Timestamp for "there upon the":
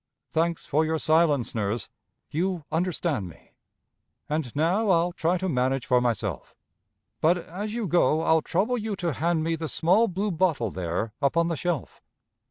10.71-11.55